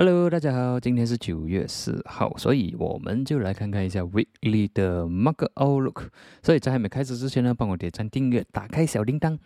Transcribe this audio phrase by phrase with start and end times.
[0.00, 6.10] Hello，大家好，今天是九月四号，所以我们就来看看一下 Weekly 的 Market Outlook。
[6.40, 9.36] 所以在还没开始之前呢，帮我点赞、订阅、打开小铃铛。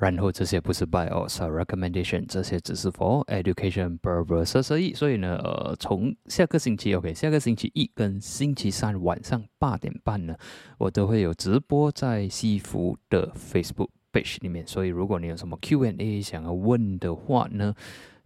[0.00, 4.94] 然后这些不是 Buy or Sell Recommendation，这些只是 For Education Purposes 而已。
[4.94, 10.34] 所以呢，呃，从下个星期，OK，下个星期一跟星期三晚上八点半呢，
[10.78, 14.66] 我都会有直播在西服的 Facebook page 里面。
[14.66, 17.72] 所以如果你有什么 Q&A 想要问的话呢？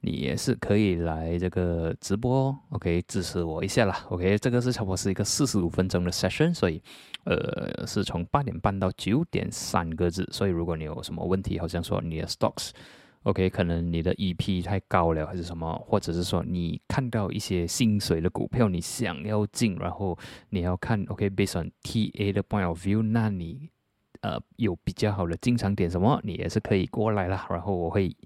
[0.04, 6.82] 你也是可以来这个直播，OK，支持我一下啦，OK，这个是差不多是一个四十五分钟的 session，所以，
[7.22, 20.18] 呃，是从八点半到九点三个字，所以如果你有什么问题，好像说你的 stocks，OK，可能你的 EP 太高了，还是什么，或者是说你看到一些薪水的股票，你想要进，然后
[20.50, 23.70] 你要看，OK，based on TA 的 point of view，那你。
[24.22, 27.46] 呃，有比较好的进场点什么，你也是可以过来啦。
[27.50, 28.16] 然后我会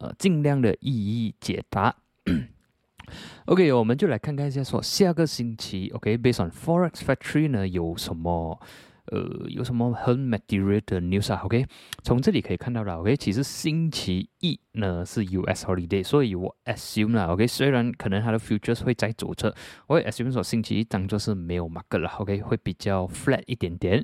[0.00, 0.90] 呃尽量的一
[1.26, 1.94] 一解答。
[3.46, 8.60] OK，我们就来看看一下，说下个星期，OK，Based on Forex Factory 呢有什么？
[9.12, 11.66] 呃，有什么很 material 的 news 啊？OK，
[12.02, 13.00] 从这里可以看到了。
[13.00, 17.26] OK，其实星期一呢是 US holiday，所以我 assume 了。
[17.26, 19.54] OK，虽然可能它的 futures 会在左侧，
[19.86, 22.08] 我会 assume 说星期一当做是没有 market 了。
[22.18, 24.02] OK，会比较 flat 一点点。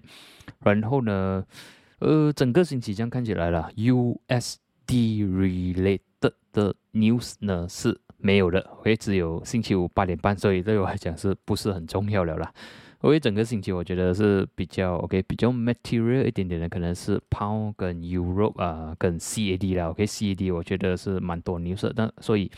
[0.61, 1.45] 然后呢，
[2.01, 8.61] 呃，整个星期这样看起来了，USD related 的 news 呢是没有的。
[8.81, 12.53] OK，只有星期五八点半，所以对我来讲是不是很重要了啦？
[13.03, 19.89] 因为整个星期我觉得是比较 OK，比较 material 一点点的，可能是 Pound 跟 Europe 啊，跟 CAD 啦。
[19.89, 22.51] OK，CAD 我觉得是蛮多 news，但所以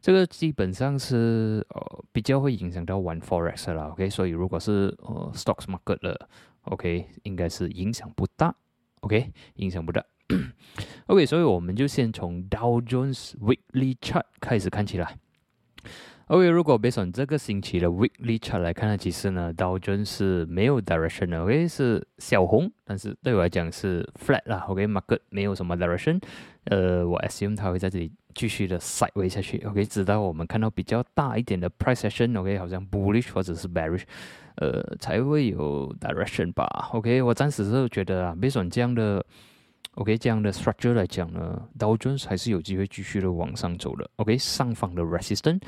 [0.00, 3.88] 这个基本上是呃比较会影响到玩 Forex 啦。
[3.88, 6.28] OK，所以如果是呃 Stocks Market 了
[6.62, 8.54] OK，应该是影响不大。
[9.00, 10.04] OK，影响不大。
[11.08, 15.18] OK，所以我们就先从 Dow Jones Weekly Chart 开始看起来。
[16.28, 26.18] OK，如果 based on 这个星期的 weekly chart 来看呢，其实呢，道琼是没有 direction 的，OK 是小红，但是对我来讲是 flat 啦，OK，market 没有什么 direction，
[26.64, 34.04] 呃，我 assume 它会在这里继续的 sideways 下去，OK，直到我们看到比较大一点的 price action，OK，好像 bullish 或者是 bearish，
[34.54, 39.22] 呃，才会有 direction 吧，OK，我暂时是觉得啊，based on 这样的
[39.96, 45.60] ，OK，这样的 structure 来讲呢，道琼还是有机会继续的往上走的，OK，上方的 resistance。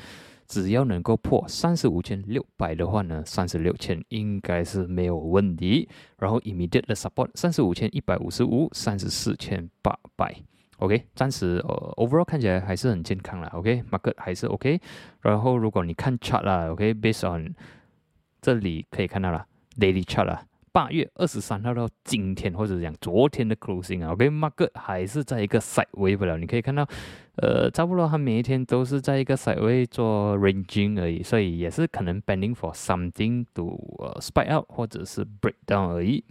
[0.47, 5.89] 只要能够破三十五千六百的话呢，三十六千应该是没有问题。
[6.17, 10.33] 然后 immediate support 三十五千一百五十五，三十四千八百。
[10.77, 13.49] OK，暂时呃 overall 看起来还是很健康啦。
[13.53, 14.79] OK，market 还是 OK。
[15.21, 17.53] 然后如果你看 chart 啦，OK，based on
[18.41, 19.45] 这里可以看到了
[19.79, 20.45] daily chart 啦。
[20.71, 26.37] 八月二十三号到今天，或者讲昨天的 closing 啊，OK，market 还是在一个 side way 不了。
[26.37, 26.87] 你可以看到，
[27.37, 33.79] 呃，差不多它每一天都是在一个 side way 做 ranging 而已，所以也是可能 bending for something to
[34.19, 36.23] spike out 或者是 break down 而已。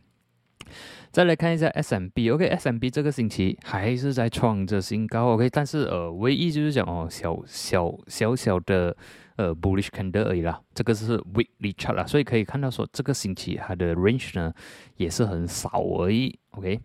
[1.12, 8.96] 再来看一下 S M B，OK，S M B 这个星期还是在创着新高，OK，但是呃，唯一就是讲哦，小小小小的。
[9.36, 14.50] 呃，bullish candle 而已啦，这个是 weekly chart 啦，所以可以看到说这个星期它的 range 呢
[14.96, 15.68] 也是很少
[15.98, 16.80] 而已，OK，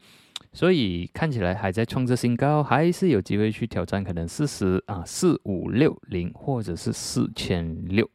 [0.54, 8.10] 所以看起来还在创着新高，还是有机会去挑战可能四十啊四五六零或者是四千六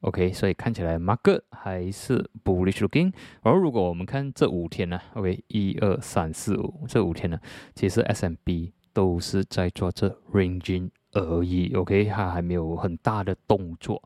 [0.00, 3.12] ，OK，所以看起来 market 还是 bullish looking，
[3.42, 7.38] 而如果我们看这五天呢，OK，一二三四五这五天呢，
[7.74, 10.90] 其实 S M B 都是在做这 ranging。
[11.14, 14.02] 而已，OK，它还没有很大的动作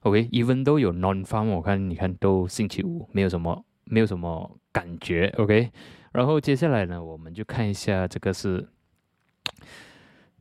[0.00, 5.70] ，OK，even 都有 non farm，我看你看都星期五没有什么，没有什么感觉，OK，
[6.12, 8.68] 然后接下来呢，我们就看一下这个是，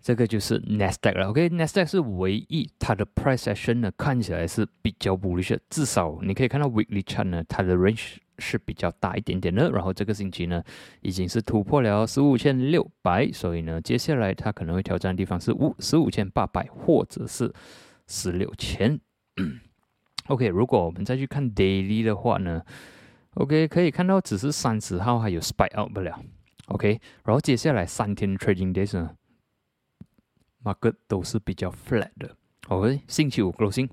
[0.01, 8.17] 这个就是 Nasdaq 了，OK，Nasdaq 是唯一它的 price action 呢看起来是比较 bullish，至少你可以看到 weekly chart 呢，它的 range。
[8.43, 10.63] 是比较大一点点的，然后这个星期呢，
[11.01, 17.53] 已经是突破了十五千六百，所以呢，接下来它可能会挑战的地方是五十五千八百或者是
[18.07, 18.99] 十六千。
[20.25, 22.63] OK，如果我们再去看 daily 的话呢
[23.35, 26.23] ，OK 可以看到只是三十号还有 spike out 不了
[26.67, 29.15] ，OK，然后接下来三天 trading days 呢
[30.63, 32.35] ，market 都是比较 flat 的
[32.67, 33.89] ，OK，星期五 closing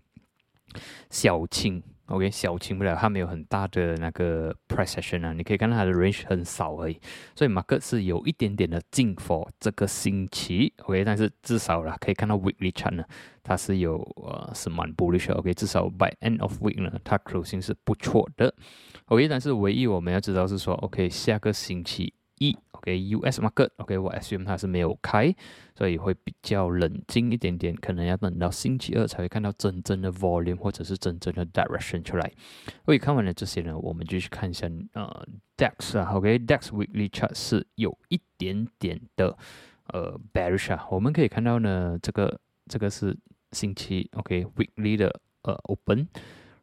[1.11, 1.83] 小清。
[2.09, 6.99] OK，小清不了，它没有很大的那个 price action 啊，你可以看到它的 range 很少而已，
[7.35, 13.05] 所以马克是有一点点的进 for 这个星期，OK，但是至少啦，可以看到 weekly chart 呢，
[13.43, 18.55] 它是有呃是蛮 bullish，OK，至少 by end of week 呢，它 closing 是不错的
[19.09, 25.35] ，OK，但是唯一我们要知道是说，OK，下个星期一，OK，US market，OK，我 assume 它是没有开，
[25.75, 32.33] 所以会比较冷静一点点，可能要等到星期二才会看到真正的 volume 或者是真正的 direction 出来。
[32.85, 35.27] OK，看完了这些呢，我们就去看一下呃
[35.57, 39.37] DAX 啊，OK，DAX weekly chart 是有一点点的
[39.89, 43.17] 呃 bearish 啊，我们可以看到呢，这个这个是
[43.53, 46.07] 星期 OK weekly 的呃 open，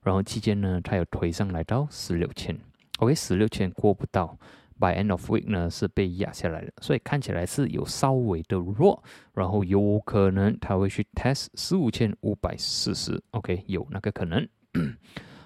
[0.04, 2.58] 然后期间呢，它有推上来到十六千。
[3.00, 4.38] OK，十六千过不到
[4.80, 14.48] ，by end of week 呢是被压下来了，所以看起来是有稍微的弱，然后有可能它会去 test 十五千五百四十，OK，有那个可能。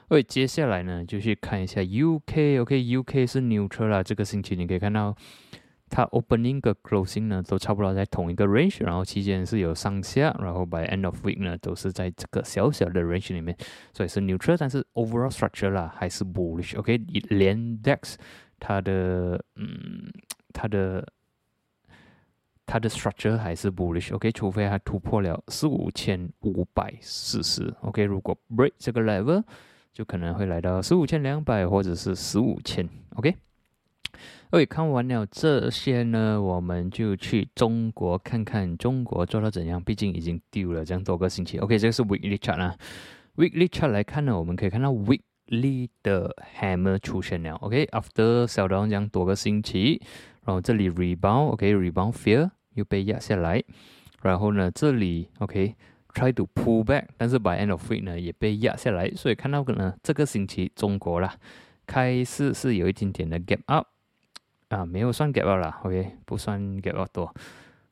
[0.08, 5.16] 所以接下来呢就去看一下 UK，OK，UK 是 neutral 啦，这个星期你可以看到。
[5.92, 13.58] 它 opening 跟 closing 呢都差不多在同一个 range，然后期间是有上下，然后 by end of week 呢都是在这个小小的 range 里面，
[13.92, 16.78] 所以是 neutral，但是 overall structure 啦还是 bullish。
[16.78, 16.96] OK，
[17.30, 18.18] 连 DEX
[18.60, 20.12] 它的嗯
[20.54, 21.08] 它的
[22.66, 24.14] 它的 structure 还是 bullish。
[24.14, 27.74] OK，除非它突破了四五千五百四十。
[27.82, 29.44] OK，如果 break 这个 level，
[29.92, 32.88] 就可能会来到四五千两百或者是十五千。
[33.16, 33.36] OK。
[34.52, 39.82] OK，看完了这些呢，我们就去中国看看中国做到怎样。
[39.82, 41.60] 毕竟已经丢了这样多个星期。
[41.60, 42.76] OK，这个是 Weekly Chart 啦。
[43.36, 47.56] Weekly Chart 来看呢，我们可以看到 week Weekly 的 Hammer 出现了。
[47.56, 50.02] OK，After 小到这样多个星期，
[50.46, 53.64] 然后这里 Rebound，OK，Rebound Fear 又被压下来，
[54.22, 61.36] 然后呢这里 OK，Try to pull back，但是 By end of week 呢也被压下来，所以看到可能这个星期中国啦
[61.88, 63.88] 开始是有一点点的 Gap Up。
[64.70, 67.34] 啊，没有算 gap out 啦，OK，不算 gap out 多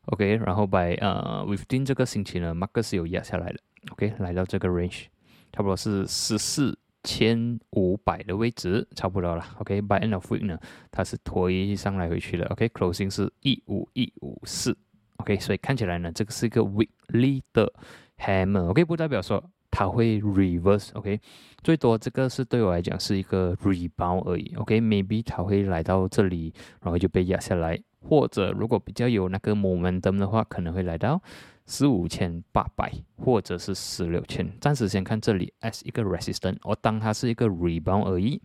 [0.06, 3.59] ，OK，然后 by 呃 within 这个星期呢，Mark 是有压下来的
[3.94, 5.06] ，OK，来到这个 range，
[5.51, 6.77] 差不多是十四
[7.07, 10.59] 千五百的位置，差不多了，OK，by end of week 呢，
[10.92, 14.77] 它是推上来回去的，OK，closing 是一五一五四
[15.18, 17.71] ，OK，所以看起来呢，这个是一个 weekly 的
[18.18, 19.42] hammer，OK，不代表说。
[19.69, 21.19] 它会 reverse，OK，
[21.62, 26.51] 最多这个是对我来讲是一个 rebound 而已，OK，maybe 它会来到这里，
[26.81, 31.21] 然后就被压下来，或者如果比较有那个 momentum 的话，可能会来到
[31.68, 38.42] 十五千八百，或者是十六千，暂时先看这里 as 一个 resistance，我当它是一个 rebound 而已。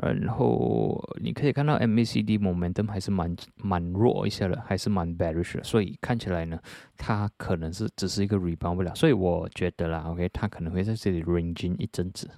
[0.00, 5.64] 然后你可以看到 MACD momentum 还是蛮蛮弱一些的，还是蛮 bearish，的。
[5.64, 6.56] 所以看起来呢，
[6.96, 12.30] 它可能是只是一个 rebound 不了，所以我觉得啦，OK，它可能会在这里 ranging 一阵子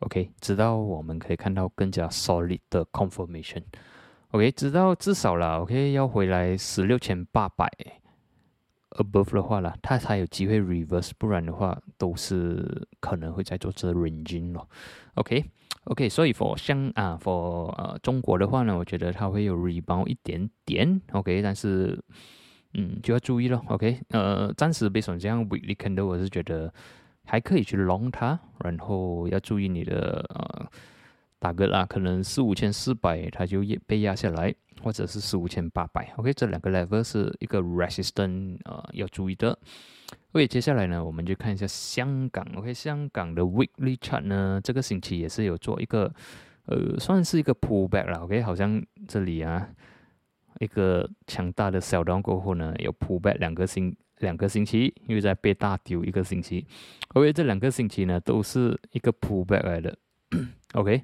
[0.00, 7.70] ，OK，直到我们可以看到更加 solid 的 confirmation，OK，直到至少啦，OK，要回来十六千八百
[8.94, 14.68] above 的话啦，它才有机会 reverse，不然的话都是可能会在做这 ranging 咯
[15.14, 15.44] ，OK。
[15.84, 22.02] OK，所以 for 香啊，for 呃中国的话呢，我觉得它会有 rebound 一点点，OK，但是
[22.72, 26.72] 嗯就要注意了，OK，呃暂时被损这样 weekly 看的我是觉得
[27.26, 30.66] 还可以去 long 它，然后要注意你的呃
[31.38, 34.54] 打个啦，可能四五千四百它就也被压下来，
[34.84, 39.58] 或者是四五千八百，OK，这两个 level 是一个 resistance 呃要注意的。
[40.32, 42.46] OK，接下来呢，我们就看一下香港。
[42.54, 46.12] OK，香港的 Weekly Chart 呢，这个星期也是有做一个，
[46.66, 48.18] 呃，算是一个 pullback 了。
[48.18, 49.66] OK，好像这里啊，
[50.60, 56.66] 一个强大的小段过后呢，有 pullback 两个星两个星期，又在被大丢一个星期。
[57.14, 59.96] OK，这两个星期呢，都是一个 pullback 来的。
[60.74, 61.02] OK，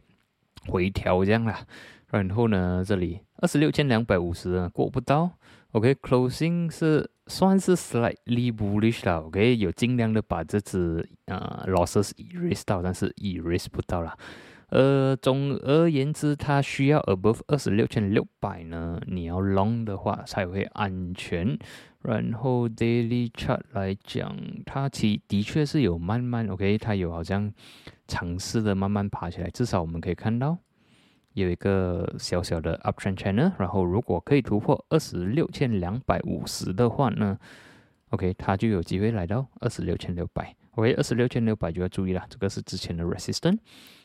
[0.67, 1.67] 回调这样啦。
[2.11, 5.31] 然后呢，这里二十六千两百五十过不到。
[5.73, 9.21] OK，closing 是算是 slightly bullish 啦。
[9.21, 14.17] OK，有尽量的把这只呃 losses erase 到，但是 erase 不到啦。
[14.71, 21.59] 呃，总而言之，它需要 above 二十六千六百呢，你要 long 的话才会安全。
[22.03, 27.53] 然后 daily chart 来讲，它其的确是有慢慢 OK，它有好像
[28.09, 30.57] 尝试的慢慢爬起来，至少我们可以看到。
[31.35, 37.39] 有一个小小的 uptrend channel，然后如果可以突破二十六千两百五十的话呢
[38.11, 40.55] ，OK，它就有机会来到二十六千六百。
[40.73, 43.59] OK，二十六千六百就要注意了，这个是之前的 resistance。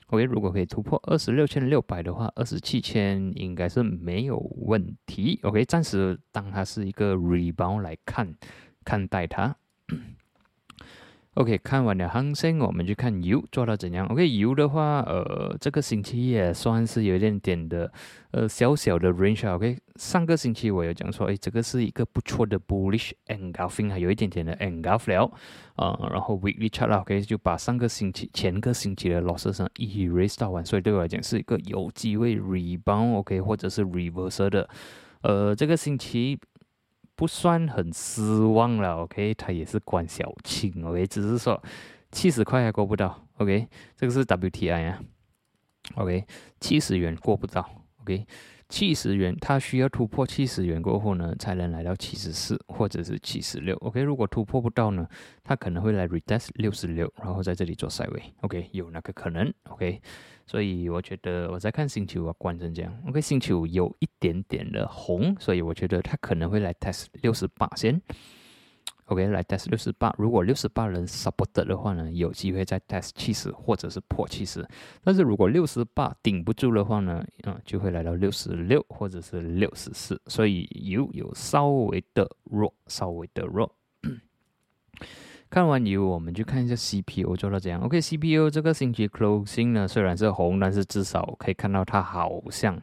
[0.07, 5.39] OK，如果可以突破二十六千六百的话，二十七千应该是没有问题。
[5.43, 8.31] OK，暂时当它是一个 rebound 来看
[8.83, 9.55] 看待它。
[11.35, 14.07] OK，看完了航线，我们去看油做到怎样。
[14.07, 17.91] OK，油的话，呃，这个星期也算是有一点点的，
[18.31, 19.45] 呃，小小的 range。
[19.53, 25.29] OK，上个星期我有讲说，哎，这个是一个不错的 bullish engulfing，还有一点点的 engulf 了，
[25.75, 34.69] 啊，然后 weekly chart OK 就把上个星期前个星期的 losses 一 erase 到完，所以对我来讲是一个有机会 rebound OK，或者是 reverse 的，
[35.21, 36.39] 呃，这个星期。
[37.15, 41.61] 不算很失望了，OK，它也是关小青，OK，只是说
[42.11, 44.99] 七十块还过不到，OK，这个是 WTI 啊
[45.95, 46.25] ，OK，
[46.59, 47.67] 七十元过不到
[48.01, 48.25] ，OK，
[48.67, 55.07] 七十元它需要突破七十元过后呢，才能来到七十四或者是七十六，OK，如果突破不到呢，
[55.43, 60.01] 它可能会来 retest 六十六，然后在这里做塞位，OK，有那个可能，OK。
[60.45, 62.95] 所以我觉得我在看星球啊，关成这样。
[63.07, 67.99] OK，星球有一点点的红，所以我觉得它可能会来 test 六十八先。
[69.05, 70.13] OK，来 test 六十八。
[70.17, 74.67] 如果六十八人 support 的话呢，有机会再 test 七十或者是破七十。
[75.03, 80.19] 但是如果六十八顶不住的话呢，嗯，就会来到六十六或者是六十四。
[80.25, 83.71] 所以有有稍微的弱，稍微的弱。
[85.49, 87.79] 看完以后，我们就看一下 CPU 做到怎样。
[87.81, 92.81] OK，CPU 这个星期 closing 呢，虽然是红，但是至少可以看到它好像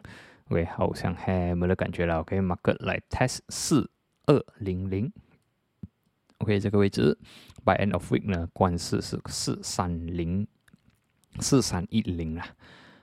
[0.48, 2.20] ，OK，好像 hammer 的感觉了。
[2.20, 3.90] OK，market 来 test 四
[4.26, 5.12] 二零零。
[6.38, 7.18] OK，这个位置
[7.64, 10.46] by end of week 呢，关市是四三零
[11.40, 12.46] 四三一零啊。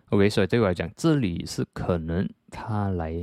[0.10, 3.14] OK，所以对我来讲，这里是可能它来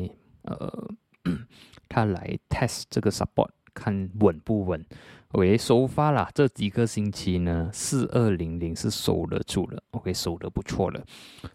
[0.42, 0.88] 呃，
[1.88, 4.84] 它来 test 这个 support，看稳不稳。
[5.32, 11.04] OK，收发啦，这几个星期呢，四二零零是守得住了，OK，守得不错了。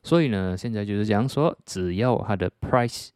[0.04, 3.10] 所以呢，现在就是讲说，只要它的 price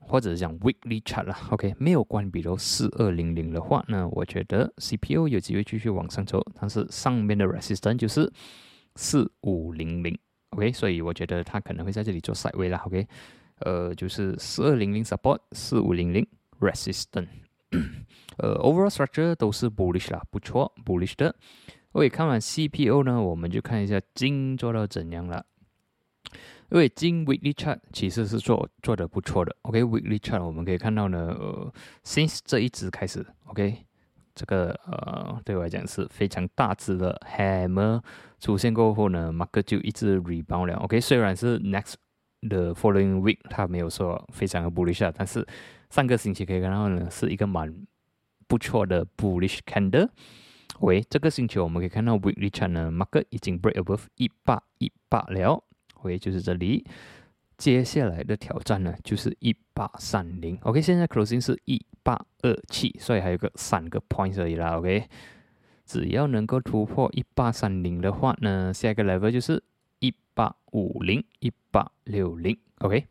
[0.00, 8.30] 或者讲 weekly chart 啦，OK，没有关闭到四二零零的话，呢我觉得 CPU 有机会继续往上走，但是上面的 resistance 就是
[8.96, 10.18] 四五零零
[10.50, 13.06] ，OK，所以我觉得它可能会在这里做 side 位啦，OK，
[13.60, 16.26] 呃，就是四二零零 support，四五零零
[16.58, 17.28] resistance。
[18.38, 21.34] 呃，overall structure 都是 bullish 啦，不错，bullish 的。
[21.92, 25.44] OK，看完 CPU 呢，我们就看一下金做到怎样了。
[26.70, 29.56] 因为金 weekly chart 其实是做做的不错的。
[29.62, 31.72] OK，weekly chart 我们可以看到呢，呃
[32.04, 33.84] ，since 这一只开始，OK，
[34.36, 38.00] 这个呃对我来讲是非常大只的 hammer
[38.38, 40.76] 出现过后呢，market 就一直 rebound 了。
[40.76, 41.94] OK，虽然是 next
[42.48, 45.44] the following week 它没有说非常的 bullish，但是
[45.90, 47.74] 上个星期可以看到呢，是一个蛮
[48.46, 50.08] 不错的 bullish candle。
[50.78, 55.62] 喂，这个星期我们可以看到 weekly chart 呢，market 已经 break above 一八一八了。
[56.02, 56.86] 喂，就是这里，
[57.58, 60.56] 接下来的挑战呢就是一八三零。
[60.62, 64.78] OK，现在 closing 是一八二七，所以还有个三个 points 而已啦。
[64.78, 65.08] OK，
[65.84, 69.62] 只要能够突破一八三零的话呢，下一个 level 就是
[69.98, 72.56] 一八五零、一八六零。
[72.78, 73.06] OK。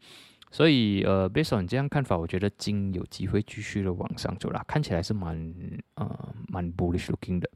[0.52, 5.54] 所以，呃，based on 这样看法，我觉得金有机会继续的往上走啦，看起来是蛮，
[5.96, 7.50] 呃，蛮 bullish looking 的。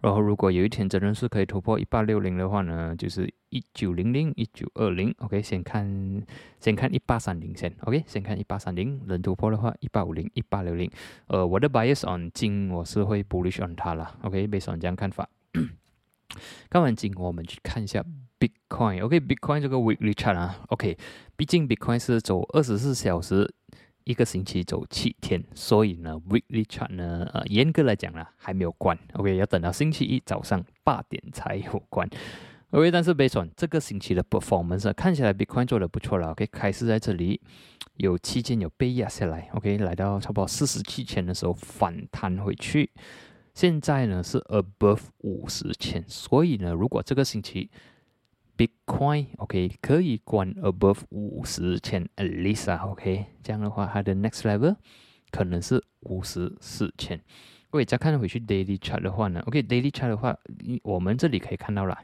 [0.00, 6.24] 然后，如果有一天真的是可以突破一八六零的话呢，就是一九零零、一九二零，OK，先看，
[6.60, 10.88] 先看一八三零先，OK，先看一八三零，能突破的话，一八五零、一八六零，
[11.26, 15.28] 呃，我的 bias on 金我是会 bullish on 它啦，OK，based on 这样看法。
[16.70, 18.04] 看完金，我们去看一下
[18.38, 20.96] Bitcoin，OK，Bitcoin 这个 weekly chart 啊，OK，
[21.36, 23.52] 毕竟 Bitcoin 是走二十四小时，
[24.04, 32.08] 一个星期走七天，所以呢，weekly chart 呢，呃，严格来讲呢，还没有关，OK，要等到星期一早上八点才有关
[32.70, 37.40] ，OK，但是 based on 这个星期的 performance，看起来 Bitcoin 做的不错了，OK，开始在这里
[37.96, 42.90] 有期间有被压下来，OK，来到差不多四十七千的时候反弹回去。
[43.52, 47.68] 现在呢是 above 五十千，所以呢，如果这个星期
[48.58, 54.76] Bitcoin OK 可以关 above 五十千 Alisa OK 这样的话它的 next level
[55.30, 57.18] 可能是五十四千。
[57.70, 60.36] 各位再看回去 daily chart 的话呢，OK daily chart 的话，
[60.82, 61.96] 我们这里可以看到了。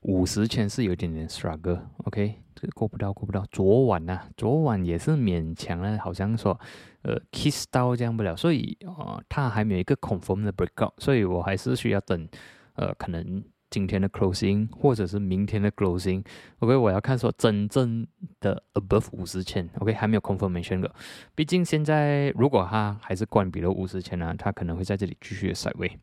[0.00, 3.46] 五十千是有点点 struggle，OK，这个过不到，过不到。
[3.52, 6.58] 昨晚呐，昨晚也是勉强了，好像说，
[7.02, 12.28] 呃，kiss 到这样不了，所以啊，它还没有一个 confirm 的 breakout，所以我还是需要等，
[12.74, 18.06] 呃，可能今天的 closing 或者是明天的 closing，OK，我要看说真正
[18.38, 20.94] 的 above 五十千，OK，还没有 confirmation 的，
[21.34, 25.98] 毕竟现在如果它还是关闭了五十千呢，它可能会在这里继续的 side way。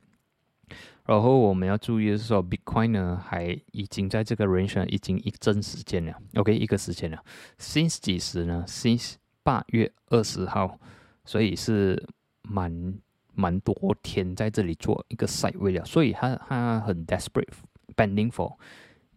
[1.05, 7.23] 然后我们要注意的是说，Bitcoin 呢还已经在这个 range 已经一阵时间了，OK，一个时间了。
[7.59, 10.79] Since 几时呢？Since 八月二十号，
[11.23, 12.03] 所以是
[12.43, 12.99] 蛮
[13.39, 17.48] 蛮多天在这里做一个 side way 了，所以它它很 desperate
[17.96, 18.53] pending for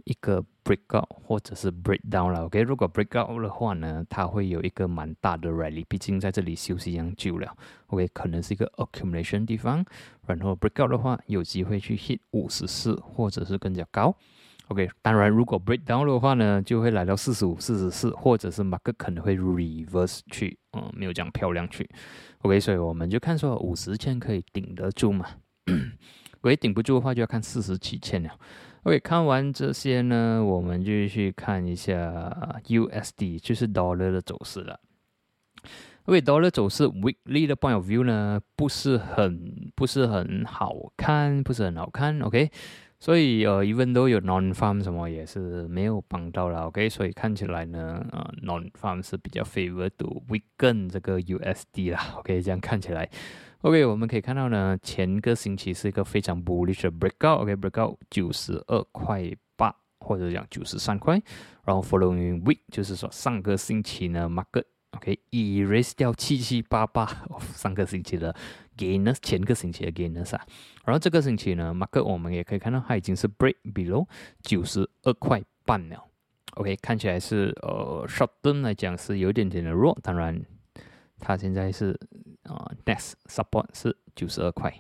[0.05, 2.45] 一个 breakout 或者是 breakdown 了。
[2.45, 7.52] OK，如果 breakout 的话呢，它会有一个蛮大的 rally，毕竟在这里休息很久了。
[7.88, 9.85] OK，可能是一个 accumulation 地方，
[10.26, 14.14] 然后 breakout 的话有机会去 hit 五十四或者是更加高。
[14.73, 21.87] OK，当然如果 breakdown 的话呢，就会来到四十五、四十四，或者是 market 可能会 reverse 去，嗯，没有这样漂亮去。
[22.38, 25.26] OK，所以我们就看说五十千可以顶得住嘛？
[25.69, 28.31] 如果顶不住的话，就要看四十七千了。
[28.85, 34.81] OK，看完这些呢，我们就去看一下 USD，就是 Dollar 的走势了。
[36.05, 42.19] OK，Dollar 走势 Weekly 的 Point of View 呢，不是很不是很好看，不是很好看。
[42.23, 42.50] OK。
[43.02, 46.88] 所以呃，even 都有 non farm 什么也是没有帮到了，OK？
[46.88, 52.40] 所以看起来呢，呃，non farm 是比较 favor to weaken 这个 USD 啦，OK？
[52.40, 53.11] 这样看起来
[53.62, 53.85] ，OK？
[53.87, 59.21] 我们可以看到呢，前个星期是一个非常 bullish 的 breakout，OK？breakout 九十二块
[59.56, 61.21] 八，或者讲九十三块，
[61.64, 64.62] 然后 following week 就是说上个星期呢，market
[65.02, 67.04] 可以 erase 掉七七八八
[67.56, 68.32] 上个星期的
[68.76, 70.47] gainers，前个星期的 gainers 啊，
[70.85, 74.06] 然后这个星期呢，market 我们也可以看到它已经是 break below
[74.42, 76.04] 九十二块半了。
[76.54, 80.40] OK，看起来是呃 short term 来讲是有一点点的弱，当然
[81.18, 81.99] 它现在是
[82.44, 84.73] 啊 next support 是九十二块。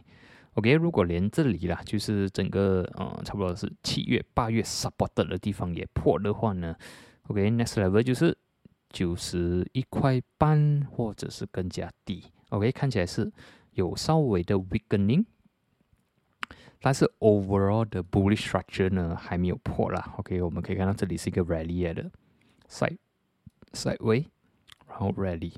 [0.54, 6.76] OK，如果连这里啦，就是整个呃差不多是七月八月 support 的地方也破的话呢
[7.26, 8.38] ，OK，next level 就是。
[8.92, 12.22] 九十一块半，或者是更加低。
[12.50, 13.32] OK，看起来是
[13.72, 15.24] 有稍微的 weakening，
[16.80, 20.14] 但是 overall 的 bullish structure 呢还没有破啦。
[20.18, 22.10] OK，我们可以看到这里是一个 rally 的
[22.68, 22.98] side
[23.72, 24.26] side way，
[24.86, 25.54] 然后 rally，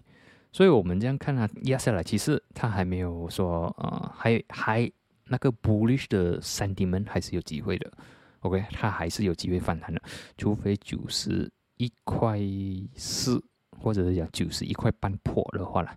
[0.52, 4.90] 所以我们这样看它压下来，其实它还没有说呃，还还
[5.24, 7.92] 那个 bullish 的 sentiment 还是有机会的。
[8.40, 10.00] OK，它还是有机会反弹的，
[10.38, 11.50] 除非九十。
[11.76, 12.38] 一块
[12.94, 13.42] 四，
[13.78, 15.96] 或者是讲九十一块半破的话啦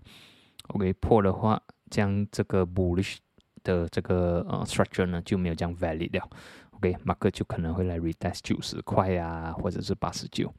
[0.69, 3.17] ，OK 破的话，将这个 bullish
[3.63, 6.29] 的这个呃 structure 呢就没有这样 valid 了
[6.72, 10.53] ，OK 马克就可能会来 retest 九十块啊，或者是八十九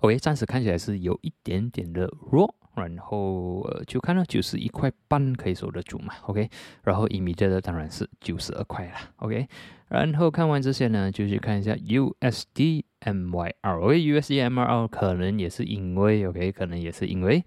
[0.00, 2.54] ，OK，暂时看起来是有一点点的弱。
[2.74, 6.48] 然后呃，就看到九十一块半可以守得住嘛，OK。
[6.84, 9.46] 然后 immediate 的当然是九十二块了，OK。
[9.88, 17.44] 然后看完这些呢，就去看一下 USD MYR，OK，USD MYR 可能也是因为 OK，可能也是因为。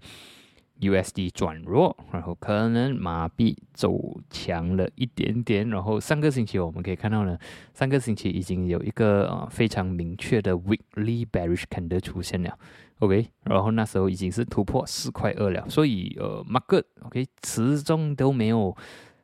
[0.78, 5.66] USD 转弱，然后可能马币走强了一点点。
[5.70, 7.38] 然后上个星期我们可以看到呢，
[7.72, 12.58] 上个星期已经有一个呃非常明确的 Weekly Bearish Candle 出现了
[12.98, 13.28] ，OK。
[13.44, 18.76] 然后那时候已经是突破四块二了，所以呃，Market OK 始终都没有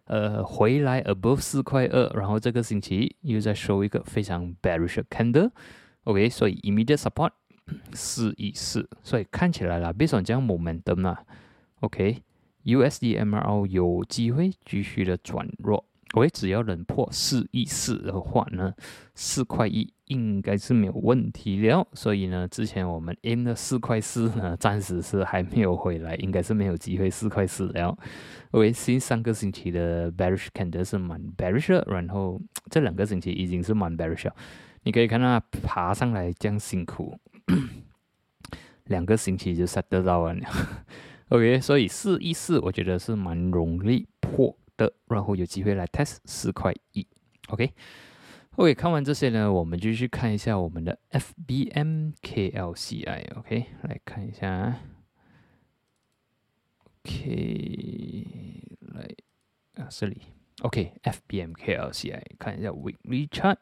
[0.05, 2.09] 呃回来 above 四块二。
[2.15, 6.29] 然后这个星期又在收一个非常 Bearish 的 Candle，OK。
[6.29, 7.31] 所以 Immediate Support
[7.95, 11.19] 四一四，所以看起来啦，别说这样 Momentum 嘛。
[11.81, 15.85] OK，USD MRO 有机会继续的转弱。
[16.13, 18.73] OK，只要能破四亿四的话呢，
[19.15, 21.87] 四块一应该是没有问题了。
[21.95, 27.97] 所以呢，之前我们 M 的四块四呢，暂时是还没有回来，应该是没有机会四块四了。
[28.51, 34.31] OK，上个星期的 Bearish Candle 是蛮 Bearish，然后这两个星期已经是蛮 Bearish。
[34.83, 37.19] 你可以看到爬上来这样辛苦，
[38.85, 40.37] 两个星期就 set 得到了。
[41.31, 47.07] OK，所以四一四我觉得是蛮容易破的，然后有机会来 test 四块一。
[47.49, 53.39] OK，OK，看完这些呢，我们继续看一下我们的 FBM KLCI。
[53.39, 54.79] OK，来看一下。
[57.05, 58.27] OK，
[58.81, 59.09] 来
[59.77, 60.23] 啊这里。
[60.63, 63.57] OK，FBM KLCI，看一下 Weekly Chart。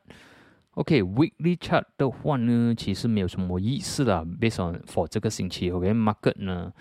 [0.73, 6.73] OK，Weekly Chart 的话呢，其实没有什么意思的，Based on for 这个星期，OK，Market 呢。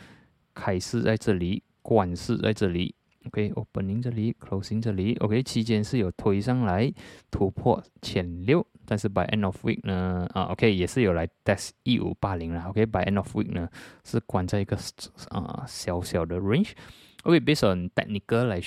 [0.52, 2.93] 开市在这里，关市在这里
[3.25, 6.91] ，OK，opening 这里，closing 这里，OK，期间是有推上来
[7.29, 13.69] 突破前六，但是 by end of week 呢，啊，OK，也是有来 test 一五八零了，OK，by end of week 呢
[14.03, 14.77] 是关在一个
[15.29, 18.62] 啊小小的 range，OK，based on technical 来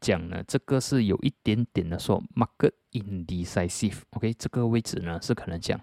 [0.00, 5.80] 讲呢，这个是有一点点的说 market indecisive，OK，这个位置呢是可能讲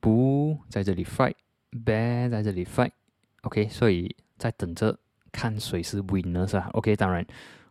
[0.00, 2.92] 不在这里 fight，bear 在这里 fight。
[3.42, 4.98] OK，所以在等着
[5.36, 7.22] 看谁是 winner 是吧？OK，当然，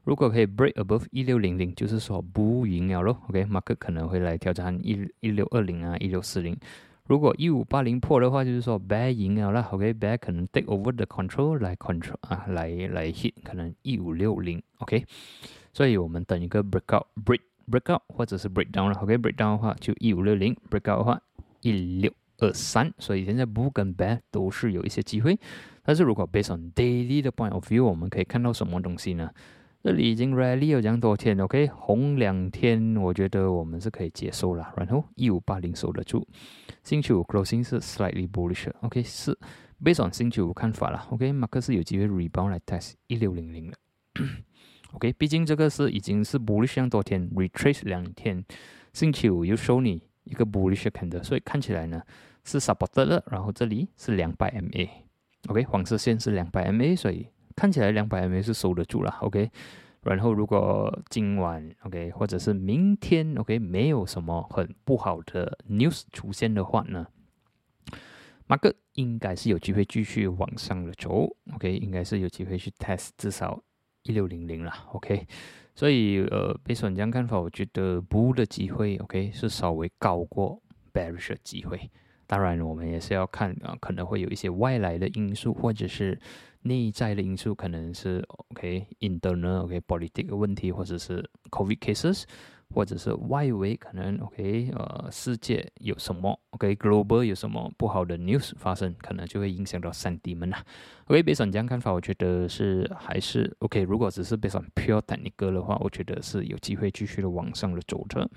[0.03, 3.17] 如果可以 break above 一六零零，就是说不赢了咯。
[3.27, 6.55] OK，马克可能会来挑战一一六二零啊，一六四零。
[7.07, 15.03] 如果一五八零破的话，就是说 bear 赢了啦，OK，bear 可能 take over the control 来 control 啊，来来 hit 可能一五六零，OK，
[15.73, 21.19] 所以我们等一个 breakout break breakout 或者是 breakdown 了，OK，breakdown 的话就一五六零，breakout 的话
[21.61, 25.39] 一六二三，所以现在 bull 跟 bear 都是有一些机会，
[25.85, 29.29] 但是如果 based on daily 的 point of view，我们可以看到什么东西呢？
[29.83, 34.73] 这里已经 rally 有讲多天，OK，红两天，我觉得我们是可以接受了。
[34.75, 36.27] 然后一五八零守得住，
[36.81, 39.37] 星期五 closing 是 slightly bullish，OK，是
[39.83, 43.77] based on 星期五看法了，OK，马克思有机会 rebound 来 test 一六零零的
[44.93, 48.43] ，OK，毕竟这个是已经是 bullish 多天，retrace 两天，
[48.91, 52.01] 星期五又收你一个 bullish candle，所以看起来呢
[52.43, 54.89] 是 supported 了，然后这里是两百 MA
[55.47, 57.27] OK，黄色线是两百 MA，所以。
[57.57, 59.49] 看起来两百 MA 是守得住了，OK。
[60.01, 67.07] 然后如果今晚 OK，或者是明天 OK，没有什么很不好的 news 出现的话呢，
[68.45, 73.63] 马克应该是有机会继续往上的走，OK，应该是有机会去 test 至少
[74.03, 75.25] 一六零零了，OK。
[75.73, 80.61] 所以呃，被损江看法，我觉得 bull 的机会 OK 是稍微高过
[80.93, 81.89] bearish 的机会。
[82.27, 86.19] 当然，我们也是要看啊，可能会有一些外来的因素，或者是
[86.63, 92.23] 内在的因素，可能是 OK，internal OK，political 问题，或者是 COVID cases，
[92.73, 100.57] 或者是外围可能 OK，呃，世界有什么 OK，global 有什么不好的 news 发生，可能就会影响到三 D 们呐。
[101.05, 103.83] OK，别上这样看法，我觉得是还是 OK。
[103.83, 108.27] 如果只是别上 pure technical 的话，我觉得是有机会继续的往上的走着。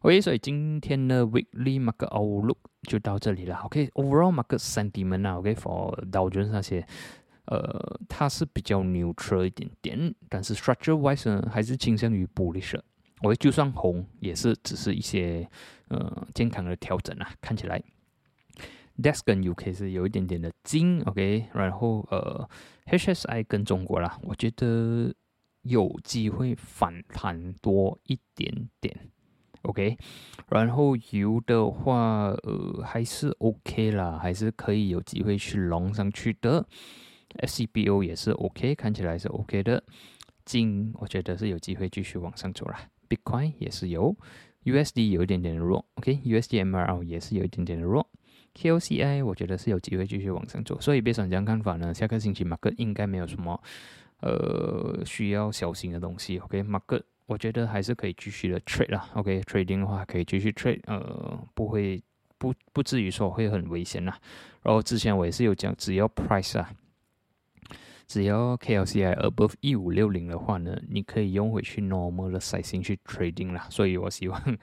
[0.00, 3.56] OK，所以今天的 weekly market outlook 就到这里了。
[3.64, 6.86] OK，overall market sentiment 啊，OK，for Dow Jones 那些，
[7.46, 12.78] 呃，它是比较 neutral 一点点，但是 structure wise 呢，还是倾向于 bullish。
[13.22, 15.48] OK，就算红，也是只是一些
[15.88, 17.30] 呃健康的调整啊。
[17.40, 17.82] 看起来
[18.98, 22.48] ，DAX 跟 UK 是有一点点的金，OK，然后呃
[22.86, 25.14] ，HSI 跟中国啦，我觉得
[25.62, 28.94] 有机会反弹多一点点。
[29.64, 29.96] OK，
[30.50, 36.66] 然后油的话，呃，还是 OK 啦，还是可以有机会去龙上去的。
[37.40, 39.82] SCBO 也是 OK，看起来是 OK 的。
[40.44, 42.78] 金我觉得是有机会继续往上走啦。
[43.08, 44.14] Bitcoin 也是有
[44.64, 48.06] ，USD 有一点点的弱，OK，USDMRL 也是有一点点的弱。
[48.54, 53.60] KOCI 我觉得是有机会继续往上走，所以别想这样看法呢，下个星期马克应该没有什么
[54.20, 56.38] 呃需要小心的东西。
[56.38, 57.02] OK，马克。
[57.26, 62.02] 我觉得还是可以继续的 trade 啦，OK，trading 的话可以继续 trade，呃，不会
[62.36, 64.18] 不不至于说会很危险啦。
[64.62, 66.70] 然后之前我也是有讲，只要 price 啊，
[68.06, 73.66] 只要 KLCI above 一五六零的话呢，你可以用回去 normal 的 sizing 去 trading 啦。
[73.70, 74.58] 所以我希望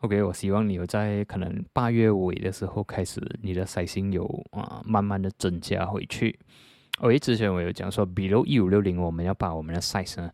[0.00, 6.38] ，OK，我希望你有在可能八月尾的时候开始，你的 sizing 有啊慢慢的增加回去。
[7.00, 10.32] OK，之前我有讲说，below 一五六零，我们要把我们的 size 呢。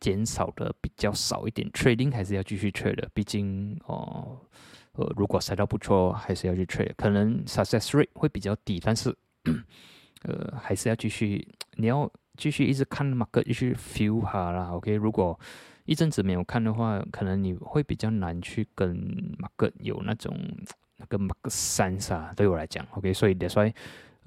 [0.00, 4.38] 减少的比较少一点，trading 还是要继续 trade 的，毕竟哦，
[4.92, 9.14] 呃，如果赛道不错，还是要去 trade，可能 success rate 会比较低，但是
[10.24, 15.38] 呃，还是要继续，你要继续一直看 market，继续 feel 哈啦，OK，如果
[15.84, 18.96] 一阵子没有看的话，可能你会比较难去跟
[19.38, 20.36] market 有那种
[20.96, 23.72] 那个 market sense 啊，对我来讲，OK，所以 that's why。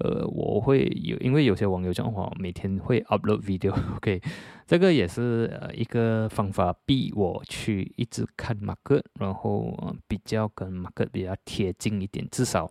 [0.00, 4.20] 呃，我会有，因为有些网友讲话，每天会 upload video，OK，
[4.66, 12.70] 这个也是呃一个方法，逼我去一直看马克，然后比较跟马克比较贴近一点，至少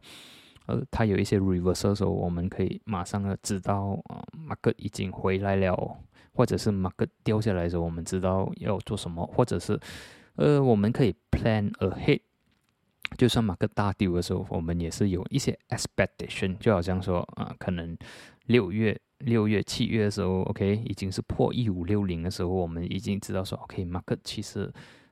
[0.66, 5.98] 呃他有一些 reversal 时候，我们可以马上的知道啊马克已经回来了，
[6.34, 9.80] 或者是马克掉下来的时候，我们知道要做什么，或者是
[10.36, 12.22] 呃我们可以 plan ahead。
[13.18, 17.98] 就算马克大丢的时候，我们也是有一些 expectation，就好像说啊，可能
[18.46, 24.72] 六月、六月、七月的时候，OK，已经是破一五六零的时候，我们已经知道说，OK，马克其实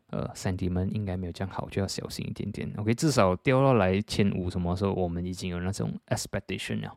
[0.10, 2.72] 呃三 D 们应该没有这样好，就要小心一点点。
[2.78, 6.96] OK，至少掉到来千五什么时候，我们已经有那种 expectation 了。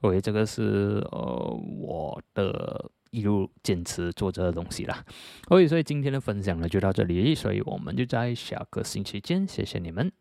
[0.00, 5.04] OK，这个是呃我的一路坚持做这个东西啦。
[5.48, 10.12] OK，所以今天的分享呢就到这里，所以我们就在下个星期见，谢谢你们。